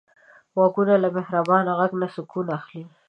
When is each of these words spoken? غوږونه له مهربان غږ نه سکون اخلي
غوږونه 0.53 0.93
له 1.03 1.09
مهربان 1.17 1.65
غږ 1.77 1.91
نه 2.01 2.07
سکون 2.15 2.47
اخلي 2.57 2.83